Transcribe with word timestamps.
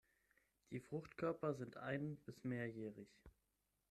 Die 0.71 0.79
Fruchtkörper 0.79 1.53
sind 1.53 1.77
ein- 1.77 2.15
bis 2.25 2.43
mehrjährig. 2.43 3.19